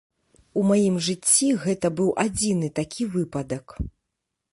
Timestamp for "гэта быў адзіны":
1.65-2.67